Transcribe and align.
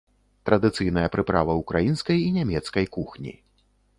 Традыцыйная 0.49 1.03
прыправа 1.15 1.53
ўкраінскай 1.61 2.17
і 2.23 2.33
нямецкай 2.39 2.85
кухні. 2.99 3.37